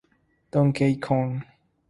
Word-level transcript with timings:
Donkey 0.49 0.97
Kong". 0.99 1.45